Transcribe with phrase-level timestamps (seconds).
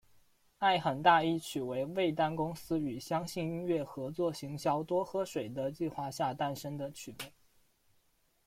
[0.57, 7.25] 爱很大一曲为味丹公司与相信音乐合作行销多喝水的计划下诞生的曲目。